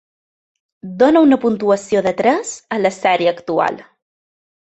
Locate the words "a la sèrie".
2.77-3.35